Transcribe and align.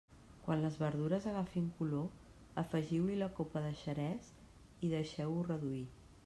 Quan 0.45 0.61
les 0.61 0.77
verdures 0.83 1.27
agafin 1.31 1.67
color, 1.81 2.07
afegiu-hi 2.63 3.19
la 3.21 3.29
copa 3.41 3.63
de 3.67 3.75
xerès 3.83 4.33
i 4.89 4.91
deixeu-ho 4.97 5.47
reduir. 5.53 5.85